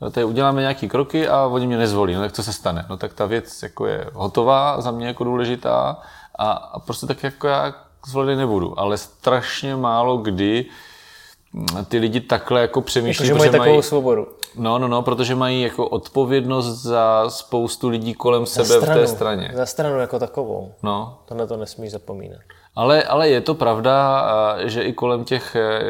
no, 0.00 0.10
tady 0.10 0.24
uděláme 0.24 0.60
nějaký 0.60 0.88
kroky 0.88 1.28
a 1.28 1.46
oni 1.46 1.66
mě 1.66 1.78
nezvolí, 1.78 2.14
no 2.14 2.20
tak 2.20 2.32
co 2.32 2.42
se 2.42 2.52
stane? 2.52 2.86
No 2.88 2.96
tak 2.96 3.14
ta 3.14 3.26
věc 3.26 3.62
jako 3.62 3.86
je 3.86 4.06
hotová, 4.12 4.80
za 4.80 4.90
mě 4.90 5.06
jako 5.06 5.24
důležitá 5.24 5.96
a, 6.38 6.52
a 6.52 6.78
prostě 6.78 7.06
tak 7.06 7.22
jako 7.22 7.46
já 7.46 7.74
zvolit 8.06 8.36
nebudu. 8.36 8.80
Ale 8.80 8.98
strašně 8.98 9.76
málo 9.76 10.16
kdy 10.16 10.66
ty 11.88 11.98
lidi 11.98 12.20
takhle 12.20 12.60
jako 12.60 12.80
přemýšlí. 12.80 13.22
Protože 13.22 13.34
mají 13.34 13.50
takovou 13.50 13.70
mají, 13.70 13.82
svobodu. 13.82 14.28
No, 14.56 14.78
no, 14.78 14.88
no, 14.88 15.02
protože 15.02 15.34
mají 15.34 15.62
jako 15.62 15.88
odpovědnost 15.88 16.82
za 16.82 17.24
spoustu 17.28 17.88
lidí 17.88 18.14
kolem 18.14 18.46
za 18.46 18.64
sebe 18.64 18.80
stranu, 18.80 19.00
v 19.00 19.04
té 19.04 19.06
straně. 19.06 19.50
Za 19.54 19.66
stranu 19.66 19.98
jako 19.98 20.18
takovou. 20.18 20.72
No. 20.82 21.18
To 21.24 21.34
na 21.34 21.46
to 21.46 21.56
nesmíš 21.56 21.90
zapomínat. 21.90 22.40
Ale, 22.74 23.02
ale 23.02 23.28
je 23.28 23.40
to 23.40 23.54
pravda, 23.54 24.24
že 24.64 24.82
i 24.82 24.92
kolem 24.92 25.24
těch, 25.24 25.56
e, 25.56 25.80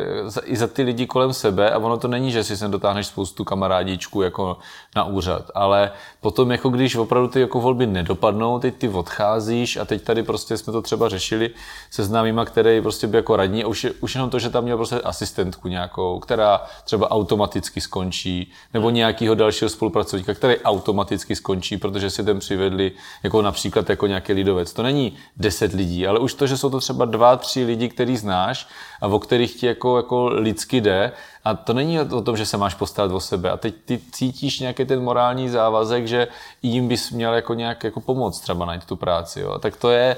i 0.44 0.56
za 0.56 0.66
ty 0.66 0.82
lidi 0.82 1.06
kolem 1.06 1.32
sebe, 1.32 1.70
a 1.70 1.78
ono 1.78 1.96
to 1.96 2.08
není, 2.08 2.32
že 2.32 2.44
si 2.44 2.56
sem 2.56 2.70
dotáhneš 2.70 3.06
spoustu 3.06 3.44
kamarádičků 3.44 4.22
jako 4.22 4.56
na 4.96 5.04
úřad, 5.04 5.50
ale 5.54 5.90
potom 6.20 6.50
jako 6.50 6.68
když 6.68 6.96
opravdu 6.96 7.28
ty 7.28 7.40
jako 7.40 7.60
volby 7.60 7.86
nedopadnou, 7.86 8.58
teď 8.58 8.74
ty 8.74 8.88
odcházíš 8.88 9.76
a 9.76 9.84
teď 9.84 10.02
tady 10.02 10.22
prostě 10.22 10.56
jsme 10.56 10.72
to 10.72 10.82
třeba 10.82 11.08
řešili 11.08 11.50
se 11.90 12.04
známýma, 12.04 12.44
který 12.44 12.80
prostě 12.80 13.06
by 13.06 13.16
jako 13.16 13.36
radní 13.36 13.64
a 13.64 13.66
už, 13.66 13.86
už 14.00 14.14
jenom 14.14 14.30
to, 14.30 14.38
že 14.38 14.50
tam 14.50 14.64
měl 14.64 14.76
prostě 14.76 15.00
asistentku 15.00 15.68
nějakou, 15.68 16.18
která 16.18 16.62
třeba 16.84 17.10
automaticky 17.10 17.80
skončí, 17.80 18.52
nebo 18.74 18.90
nějakého 18.90 19.34
dalšího 19.34 19.68
spolupracovníka, 19.68 20.34
který 20.34 20.56
automaticky 20.58 21.36
skončí, 21.36 21.76
protože 21.76 22.10
si 22.10 22.24
ten 22.24 22.38
přivedli 22.38 22.92
jako 23.22 23.42
například 23.42 23.90
jako 23.90 24.06
nějaký 24.06 24.32
lidovec. 24.32 24.72
To 24.72 24.82
není 24.82 25.12
deset 25.36 25.72
lidí, 25.72 26.06
ale 26.06 26.18
už 26.18 26.34
to, 26.34 26.46
že 26.46 26.56
jsou 26.56 26.71
to 26.72 26.80
třeba 26.80 27.04
dva, 27.04 27.36
tři 27.36 27.64
lidi, 27.64 27.88
který 27.88 28.16
znáš 28.16 28.68
a 29.00 29.06
o 29.06 29.18
kterých 29.18 29.54
ti 29.54 29.66
jako, 29.66 29.96
jako 29.96 30.28
lidsky 30.28 30.80
jde. 30.80 31.12
A 31.44 31.54
to 31.54 31.72
není 31.72 32.00
o 32.00 32.22
tom, 32.22 32.36
že 32.36 32.46
se 32.46 32.56
máš 32.56 32.74
postarat 32.74 33.12
o 33.12 33.20
sebe. 33.20 33.50
A 33.50 33.56
teď 33.56 33.74
ty 33.84 34.00
cítíš 34.12 34.60
nějaký 34.60 34.84
ten 34.84 35.02
morální 35.02 35.48
závazek, 35.48 36.06
že 36.06 36.28
jim 36.62 36.88
bys 36.88 37.10
měl 37.10 37.34
jako 37.34 37.54
nějak 37.54 37.84
jako 37.84 38.00
pomoct 38.00 38.40
třeba 38.40 38.66
najít 38.66 38.84
tu 38.84 38.96
práci. 38.96 39.40
Jo. 39.40 39.50
A 39.50 39.58
tak 39.58 39.76
to 39.76 39.90
je, 39.90 40.16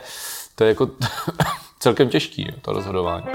to 0.55 0.65
je 0.65 0.69
jako 0.69 0.91
celkem 1.79 2.09
těžký, 2.09 2.43
jo, 2.43 2.55
to 2.63 2.73
rozhodování. 2.73 3.27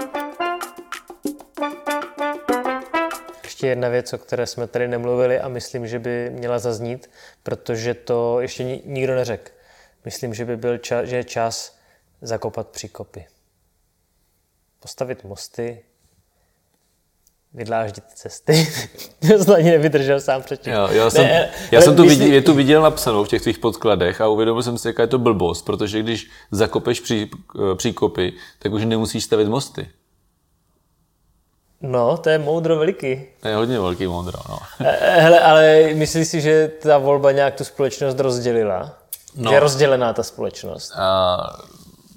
Ještě 3.43 3.67
jedna 3.67 3.89
věc, 3.89 4.13
o 4.13 4.17
které 4.17 4.47
jsme 4.47 4.67
tady 4.67 4.87
nemluvili 4.87 5.39
a 5.39 5.47
myslím, 5.47 5.87
že 5.87 5.99
by 5.99 6.29
měla 6.29 6.59
zaznít, 6.59 7.09
protože 7.43 7.93
to 7.93 8.41
ještě 8.41 8.63
nikdo 8.85 9.15
neřekl. 9.15 9.51
Myslím, 10.05 10.33
že 10.33 10.45
by 10.45 10.57
byl 10.57 10.77
čas, 10.77 11.05
že 11.05 11.15
je 11.15 11.23
čas 11.23 11.78
zakopat 12.21 12.67
příkopy. 12.67 13.25
Postavit 14.79 15.23
mosty, 15.23 15.83
vydláždit 17.53 18.03
cesty. 18.13 18.67
to 19.27 19.43
jsem 19.43 19.55
ani 19.55 19.71
nevydržel 19.71 20.21
sám 20.21 20.43
předtím. 20.43 20.73
Jo, 20.73 20.87
já 20.91 21.09
jsem, 21.09 21.23
ne, 21.23 21.51
já 21.71 21.81
jsem 21.81 21.95
tu 21.95 22.03
viděl, 22.03 22.27
je 22.27 22.41
tu 22.41 22.53
viděl 22.53 22.81
napsanou 22.81 23.23
v 23.23 23.27
těch 23.27 23.41
tvých 23.41 23.59
podkladech 23.59 24.21
a 24.21 24.27
uvědomil 24.27 24.63
jsem 24.63 24.77
si, 24.77 24.87
jaká 24.87 25.01
je 25.01 25.07
to 25.07 25.19
blbost, 25.19 25.65
protože 25.65 25.99
když 25.99 26.29
zakopeš 26.51 26.99
pří, 26.99 27.31
příkopy, 27.75 28.33
tak 28.59 28.71
už 28.71 28.85
nemusíš 28.85 29.23
stavit 29.23 29.47
mosty. 29.47 29.89
No, 31.81 32.17
to 32.17 32.29
je 32.29 32.37
moudro 32.37 32.77
veliký. 32.77 33.25
To 33.39 33.47
je 33.47 33.55
hodně 33.55 33.79
velký 33.79 34.07
moudro, 34.07 34.39
no. 34.49 34.57
Eh, 34.79 35.21
hele, 35.21 35.39
ale 35.39 35.93
myslíš 35.93 36.27
si, 36.27 36.41
že 36.41 36.71
ta 36.81 36.97
volba 36.97 37.31
nějak 37.31 37.55
tu 37.55 37.63
společnost 37.63 38.19
rozdělila? 38.19 38.93
No. 39.35 39.51
Je 39.51 39.59
rozdělená 39.59 40.13
ta 40.13 40.23
společnost? 40.23 40.91
A 40.97 41.37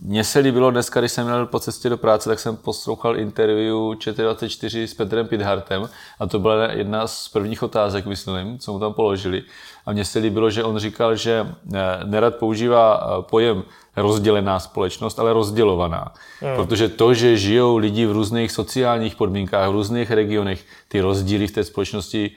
mně 0.04 0.24
se 0.24 0.38
líbilo 0.38 0.70
dneska, 0.70 1.00
když 1.00 1.12
jsem 1.12 1.26
měl 1.26 1.46
po 1.46 1.60
cestě 1.60 1.88
do 1.88 1.96
práce, 1.96 2.28
tak 2.28 2.38
jsem 2.38 2.56
poslouchal 2.56 3.18
interview 3.18 3.74
ČT24 3.74 4.82
s 4.82 4.94
Petrem 4.94 5.28
Pidhartem 5.28 5.88
a 6.18 6.26
to 6.26 6.38
byla 6.38 6.72
jedna 6.72 7.06
z 7.06 7.28
prvních 7.28 7.62
otázek, 7.62 8.06
myslím, 8.06 8.58
co 8.58 8.72
mu 8.72 8.78
tam 8.78 8.92
položili. 8.92 9.42
A 9.86 9.92
mně 9.92 10.04
se 10.04 10.18
líbilo, 10.18 10.50
že 10.50 10.64
on 10.64 10.78
říkal, 10.78 11.16
že 11.16 11.46
eh, 11.74 11.78
nerad 12.04 12.36
používá 12.36 13.00
eh, 13.00 13.22
pojem 13.22 13.62
rozdělená 13.96 14.60
společnost, 14.60 15.18
ale 15.18 15.32
rozdělovaná. 15.32 16.14
Hmm. 16.40 16.56
Protože 16.56 16.88
to, 16.88 17.14
že 17.14 17.36
žijou 17.36 17.76
lidi 17.76 18.06
v 18.06 18.12
různých 18.12 18.52
sociálních 18.52 19.16
podmínkách, 19.16 19.68
v 19.68 19.72
různých 19.72 20.10
regionech, 20.10 20.64
ty 20.88 21.00
rozdíly 21.00 21.46
v 21.46 21.52
té 21.52 21.64
společnosti 21.64 22.30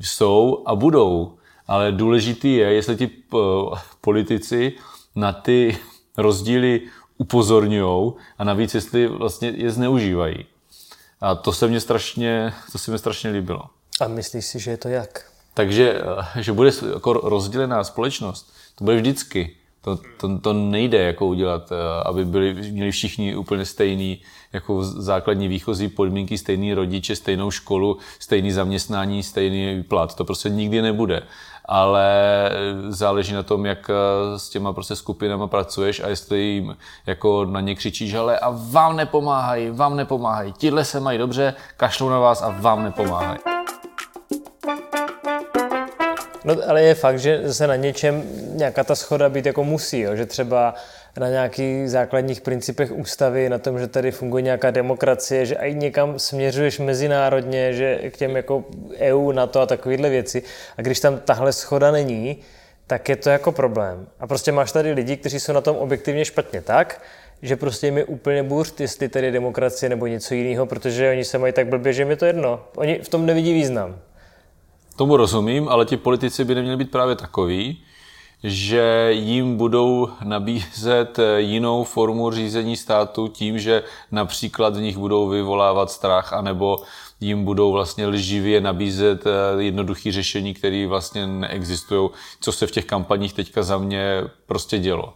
jsou 0.00 0.62
a 0.66 0.74
budou. 0.74 1.34
Ale 1.66 1.92
důležitý 1.92 2.54
je, 2.54 2.72
jestli 2.72 2.96
ti 2.96 3.10
eh, 3.34 3.38
politici 4.00 4.72
na 5.14 5.32
ty 5.32 5.78
rozdíly 6.18 6.80
upozorňují 7.18 8.12
a 8.38 8.44
navíc, 8.44 8.74
jestli 8.74 9.06
vlastně 9.06 9.48
je 9.48 9.70
zneužívají. 9.70 10.46
A 11.20 11.34
to 11.34 11.52
se 11.52 11.68
mně 11.68 11.80
strašně, 11.80 12.54
to 12.72 12.78
se 12.78 12.90
mi 12.90 12.98
strašně 12.98 13.30
líbilo. 13.30 13.62
A 14.00 14.08
myslíš 14.08 14.44
si, 14.44 14.58
že 14.58 14.70
je 14.70 14.76
to 14.76 14.88
jak? 14.88 15.24
Takže, 15.54 16.02
eh, 16.36 16.42
že 16.42 16.52
bude 16.52 16.70
jako 16.94 17.12
rozdělená 17.12 17.84
společnost, 17.84 18.54
to 18.74 18.84
bude 18.84 18.96
vždycky. 18.96 19.54
To, 19.80 19.98
to, 20.20 20.38
to 20.38 20.52
nejde 20.52 20.98
jako 20.98 21.26
udělat, 21.26 21.72
eh, 21.72 21.74
aby 22.04 22.24
byli, 22.24 22.54
měli 22.54 22.90
všichni 22.90 23.36
úplně 23.36 23.64
stejný 23.64 24.22
jako 24.52 24.84
základní 24.84 25.48
výchozí 25.48 25.88
podmínky, 25.88 26.38
stejný 26.38 26.74
rodiče, 26.74 27.16
stejnou 27.16 27.50
školu, 27.50 27.98
stejný 28.18 28.52
zaměstnání, 28.52 29.22
stejný 29.22 29.82
plat. 29.82 30.14
To 30.14 30.24
prostě 30.24 30.48
nikdy 30.48 30.82
nebude. 30.82 31.22
Ale 31.68 32.10
záleží 32.88 33.34
na 33.34 33.42
tom, 33.42 33.66
jak 33.66 33.90
eh, 33.90 34.38
s 34.38 34.48
těma 34.48 34.72
prostě 34.72 34.96
skupinama 34.96 35.46
pracuješ 35.46 36.00
a 36.00 36.08
jestli 36.08 36.40
jim 36.40 36.76
jako 37.06 37.44
na 37.44 37.60
ně 37.60 37.74
křičíš, 37.74 38.14
ale 38.14 38.38
a 38.38 38.50
vám 38.70 38.96
nepomáhají, 38.96 39.70
vám 39.70 39.96
nepomáhají. 39.96 40.52
Tihle 40.52 40.84
se 40.84 41.00
mají 41.00 41.18
dobře, 41.18 41.54
kašlou 41.76 42.08
na 42.08 42.18
vás 42.18 42.42
a 42.42 42.48
vám 42.60 42.84
nepomáhají. 42.84 43.38
No, 46.44 46.54
ale 46.68 46.82
je 46.82 46.94
fakt, 46.94 47.18
že 47.18 47.52
se 47.52 47.66
na 47.66 47.76
něčem 47.76 48.22
nějaká 48.54 48.84
ta 48.84 48.94
schoda 48.94 49.28
být 49.28 49.46
jako 49.46 49.64
musí, 49.64 50.00
jo? 50.00 50.16
že 50.16 50.26
třeba 50.26 50.74
na 51.16 51.28
nějakých 51.28 51.90
základních 51.90 52.40
principech 52.40 52.92
ústavy, 52.92 53.48
na 53.48 53.58
tom, 53.58 53.78
že 53.78 53.86
tady 53.86 54.10
funguje 54.10 54.42
nějaká 54.42 54.70
demokracie, 54.70 55.46
že 55.46 55.54
i 55.54 55.74
někam 55.74 56.18
směřuješ 56.18 56.78
mezinárodně, 56.78 57.72
že 57.72 58.10
k 58.10 58.16
těm 58.16 58.36
jako 58.36 58.64
EU, 58.98 59.32
NATO 59.32 59.60
a 59.60 59.66
takovéhle 59.66 60.10
věci. 60.10 60.42
A 60.78 60.82
když 60.82 61.00
tam 61.00 61.18
tahle 61.18 61.52
schoda 61.52 61.90
není, 61.90 62.36
tak 62.86 63.08
je 63.08 63.16
to 63.16 63.30
jako 63.30 63.52
problém. 63.52 64.06
A 64.20 64.26
prostě 64.26 64.52
máš 64.52 64.72
tady 64.72 64.92
lidi, 64.92 65.16
kteří 65.16 65.40
jsou 65.40 65.52
na 65.52 65.60
tom 65.60 65.76
objektivně 65.76 66.24
špatně 66.24 66.60
tak, 66.62 67.02
že 67.42 67.56
prostě 67.56 67.86
je 67.86 68.04
úplně 68.04 68.42
burst, 68.42 68.80
jestli 68.80 69.08
tady 69.08 69.26
je 69.26 69.32
demokracie 69.32 69.90
nebo 69.90 70.06
něco 70.06 70.34
jiného, 70.34 70.66
protože 70.66 71.10
oni 71.10 71.24
se 71.24 71.38
mají 71.38 71.52
tak 71.52 71.66
blbě, 71.68 71.92
že 71.92 72.02
je 72.02 72.16
to 72.16 72.24
jedno. 72.24 72.60
Oni 72.76 73.00
v 73.02 73.08
tom 73.08 73.26
nevidí 73.26 73.54
význam. 73.54 73.98
Tomu 74.96 75.16
rozumím, 75.16 75.68
ale 75.68 75.84
ti 75.84 75.96
politici 75.96 76.44
by 76.44 76.54
neměli 76.54 76.76
být 76.76 76.90
právě 76.90 77.16
takový, 77.16 77.82
že 78.42 79.08
jim 79.12 79.56
budou 79.56 80.08
nabízet 80.24 81.18
jinou 81.36 81.84
formu 81.84 82.30
řízení 82.30 82.76
státu 82.76 83.28
tím, 83.28 83.58
že 83.58 83.82
například 84.10 84.76
v 84.76 84.80
nich 84.80 84.98
budou 84.98 85.28
vyvolávat 85.28 85.90
strach, 85.90 86.32
anebo 86.32 86.82
jim 87.20 87.44
budou 87.44 87.72
vlastně 87.72 88.06
lživě 88.06 88.60
nabízet 88.60 89.26
eh, 89.26 89.62
jednoduché 89.62 90.12
řešení, 90.12 90.54
které 90.54 90.86
vlastně 90.86 91.26
neexistují, 91.26 92.10
co 92.40 92.52
se 92.52 92.66
v 92.66 92.70
těch 92.70 92.84
kampaních 92.84 93.32
teďka 93.32 93.62
za 93.62 93.78
mě 93.78 94.22
prostě 94.46 94.78
dělo. 94.78 95.14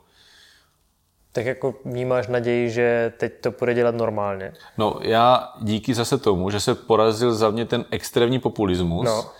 Tak 1.32 1.46
jako 1.46 1.74
vnímáš 1.84 2.26
naději, 2.26 2.70
že 2.70 3.12
teď 3.16 3.32
to 3.40 3.50
bude 3.50 3.74
dělat 3.74 3.94
normálně? 3.94 4.52
No 4.78 4.96
já 5.00 5.52
díky 5.60 5.94
zase 5.94 6.18
tomu, 6.18 6.50
že 6.50 6.60
se 6.60 6.74
porazil 6.74 7.34
za 7.34 7.50
mě 7.50 7.66
ten 7.66 7.84
extrémní 7.90 8.38
populismus, 8.38 9.06
no 9.06 9.30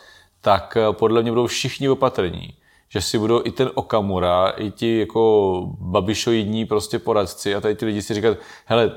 tak 0.40 0.76
eh, 0.76 0.92
podle 0.92 1.22
mě 1.22 1.30
budou 1.30 1.46
všichni 1.46 1.88
opatrní. 1.88 2.54
Že 2.92 3.00
si 3.00 3.18
budou 3.18 3.40
i 3.44 3.50
ten 3.50 3.70
Okamura, 3.74 4.48
i 4.48 4.70
ti 4.70 4.98
jako 4.98 5.62
babišoidní 5.78 6.64
prostě 6.66 6.98
poradci 6.98 7.54
a 7.54 7.60
tady 7.60 7.74
ty 7.74 7.84
lidi 7.86 8.02
si 8.02 8.14
říkat, 8.14 8.38
hele, 8.64 8.92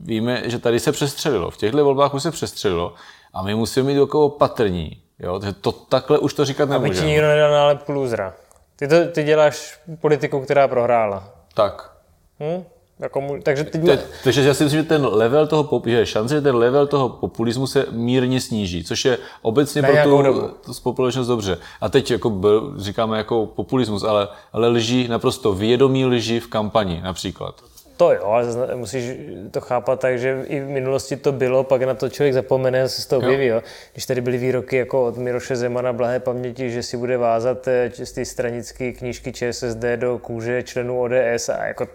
víme, 0.00 0.42
že 0.44 0.58
tady 0.58 0.80
se 0.80 0.92
přestřelilo, 0.92 1.50
v 1.50 1.56
těchto 1.56 1.84
volbách 1.84 2.14
už 2.14 2.22
se 2.22 2.30
přestřelilo 2.30 2.94
a 3.32 3.42
my 3.42 3.54
musíme 3.54 3.92
být 3.92 4.00
jako 4.00 4.24
opatrní. 4.24 5.02
Jo? 5.18 5.40
to 5.60 5.72
takhle 5.72 6.18
už 6.18 6.34
to 6.34 6.44
říkat 6.44 6.68
nemůžeme. 6.68 6.98
Aby 6.98 7.06
ti 7.06 7.06
nikdo 7.06 7.26
nedal 7.26 7.50
nálepku 7.50 7.92
lůzra. 7.92 8.34
Ty, 8.76 8.88
to, 8.88 9.06
ty 9.06 9.24
děláš 9.24 9.80
politiku, 10.00 10.40
která 10.40 10.68
prohrála. 10.68 11.28
Tak. 11.54 11.92
Hm? 12.40 12.64
Jako, 13.00 13.38
takže 13.42 13.64
teď... 13.64 13.84
Te, 13.84 13.98
takže 14.24 14.42
já 14.42 14.54
si 14.54 14.64
myslím, 14.64 14.82
že 14.82 14.88
ten 14.88 15.06
level 15.06 15.46
toho, 15.46 15.82
že 15.86 15.92
je 15.92 16.06
šance, 16.06 16.34
že 16.34 16.40
ten 16.40 16.56
level 16.56 16.86
toho 16.86 17.08
populismu 17.08 17.66
se 17.66 17.86
mírně 17.90 18.40
sníží, 18.40 18.84
což 18.84 19.04
je 19.04 19.18
obecně 19.42 19.82
pro 19.82 19.92
tu, 20.02 20.48
tu 20.64 20.74
společnost 20.74 21.26
dobře. 21.26 21.58
A 21.80 21.88
teď 21.88 22.10
jako 22.10 22.30
byl, 22.30 22.74
říkáme 22.76 23.18
jako 23.18 23.46
populismus, 23.46 24.04
ale, 24.04 24.28
ale 24.52 24.68
lží 24.68 25.08
naprosto 25.08 25.52
vědomí 25.52 26.06
lži 26.06 26.40
v 26.40 26.46
kampani 26.46 27.00
například. 27.04 27.54
To 28.00 28.12
jo, 28.12 28.24
ale 28.24 28.76
musíš 28.76 29.12
to 29.50 29.60
chápat 29.60 30.00
tak, 30.00 30.18
že 30.18 30.44
i 30.46 30.60
v 30.60 30.68
minulosti 30.68 31.16
to 31.16 31.32
bylo, 31.32 31.64
pak 31.64 31.82
na 31.82 31.94
to 31.94 32.08
člověk 32.08 32.34
zapomene 32.34 32.82
a 32.82 32.88
se 32.88 33.02
z 33.02 33.06
toho 33.06 33.22
objeví. 33.22 33.46
Jo. 33.46 33.62
Když 33.92 34.06
tady 34.06 34.20
byly 34.20 34.38
výroky 34.38 34.76
jako 34.76 35.06
od 35.06 35.16
Miroše 35.16 35.56
Zemana 35.56 35.92
blahé 35.92 36.20
paměti, 36.20 36.70
že 36.70 36.82
si 36.82 36.96
bude 36.96 37.16
vázat 37.16 37.68
eh, 37.68 37.90
ty 38.14 38.24
stranické 38.24 38.92
knížky 38.92 39.32
ČSSD 39.32 39.84
do 39.96 40.18
kůže 40.18 40.62
členů 40.62 41.00
ODS 41.00 41.48
a 41.48 41.66
jako, 41.66 41.88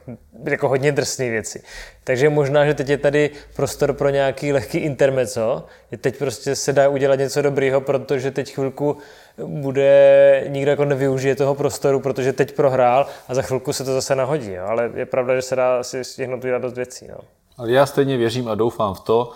jako 0.43 0.69
hodně 0.69 0.91
drsné 0.91 1.29
věci. 1.29 1.61
Takže 2.03 2.29
možná, 2.29 2.65
že 2.65 2.73
teď 2.73 2.89
je 2.89 2.97
tady 2.97 3.29
prostor 3.55 3.93
pro 3.93 4.09
nějaký 4.09 4.53
lehký 4.53 4.77
intermeco, 4.77 5.65
že 5.91 5.97
teď 5.97 6.17
prostě 6.17 6.55
se 6.55 6.73
dá 6.73 6.89
udělat 6.89 7.19
něco 7.19 7.41
dobrýho, 7.41 7.81
protože 7.81 8.31
teď 8.31 8.53
chvilku 8.53 8.97
bude, 9.43 10.45
nikdo 10.47 10.71
jako 10.71 10.85
nevyužije 10.85 11.35
toho 11.35 11.55
prostoru, 11.55 11.99
protože 11.99 12.33
teď 12.33 12.55
prohrál 12.55 13.07
a 13.27 13.33
za 13.33 13.41
chvilku 13.41 13.73
se 13.73 13.83
to 13.83 13.93
zase 13.93 14.15
nahodí. 14.15 14.51
Jo? 14.51 14.65
Ale 14.67 14.91
je 14.95 15.05
pravda, 15.05 15.35
že 15.35 15.41
se 15.41 15.55
dá 15.55 15.83
si 15.83 16.03
stihnout 16.03 16.43
udělat 16.43 16.61
dost 16.61 16.73
věcí. 16.73 17.07
No. 17.07 17.17
Ale 17.57 17.71
já 17.71 17.85
stejně 17.85 18.17
věřím 18.17 18.47
a 18.47 18.55
doufám 18.55 18.93
v 18.93 18.99
to, 18.99 19.31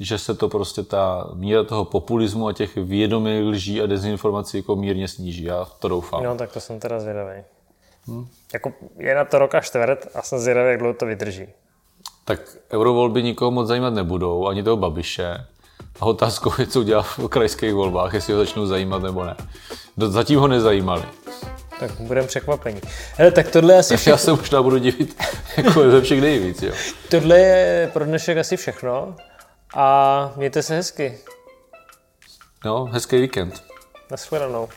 že 0.00 0.18
se 0.18 0.34
to 0.34 0.48
prostě 0.48 0.82
ta 0.82 1.30
míra 1.34 1.64
toho 1.64 1.84
populismu 1.84 2.48
a 2.48 2.52
těch 2.52 2.76
vědomých 2.76 3.44
lží 3.44 3.82
a 3.82 3.86
dezinformací 3.86 4.56
jako 4.56 4.76
mírně 4.76 5.08
sníží. 5.08 5.44
Já 5.44 5.64
to 5.78 5.88
doufám. 5.88 6.22
No, 6.22 6.36
tak 6.36 6.52
to 6.52 6.60
jsem 6.60 6.80
teda 6.80 7.00
zvědavý. 7.00 7.42
Hmm. 8.06 8.26
Jako 8.52 8.72
je 8.98 9.14
na 9.14 9.24
to 9.24 9.38
rok 9.38 9.54
a 9.54 9.60
čtvrt 9.60 10.06
a 10.14 10.22
jsem 10.22 10.38
zvědavý, 10.38 10.70
jak 10.70 10.78
dlouho 10.78 10.94
to 10.94 11.06
vydrží. 11.06 11.46
Tak 12.24 12.40
eurovolby 12.72 13.22
nikoho 13.22 13.50
moc 13.50 13.68
zajímat 13.68 13.94
nebudou, 13.94 14.46
ani 14.46 14.62
toho 14.62 14.76
Babiše. 14.76 15.46
A 16.04 16.06
otázkou 16.06 16.52
je, 16.58 16.66
co 16.66 16.80
udělá 16.80 17.02
v 17.02 17.28
krajských 17.28 17.74
volbách, 17.74 18.14
jestli 18.14 18.32
ho 18.32 18.38
začnou 18.38 18.66
zajímat 18.66 19.02
nebo 19.02 19.24
ne. 19.24 19.36
Zatím 19.96 20.38
ho 20.38 20.48
nezajímali. 20.48 21.02
Tak 21.80 21.90
budeme 22.00 22.26
překvapení. 22.26 22.80
Hele, 23.16 23.30
tak 23.30 23.48
tohle 23.48 23.74
je 23.74 23.78
asi 23.78 23.96
všechno. 23.96 24.10
Já 24.12 24.16
se 24.16 24.30
možná 24.30 24.62
budu 24.62 24.78
divit 24.78 25.22
jako 25.56 25.90
ze 25.90 26.00
všech 26.00 26.20
nejvíc, 26.20 26.62
jo. 26.62 26.72
Tohle 27.10 27.38
je 27.38 27.90
pro 27.92 28.04
dnešek 28.04 28.38
asi 28.38 28.56
všechno. 28.56 29.16
A 29.74 30.32
mějte 30.36 30.62
se 30.62 30.74
hezky. 30.74 31.18
No, 32.64 32.84
hezký 32.84 33.20
víkend. 33.20 33.62
Naschledanou. 34.10 34.68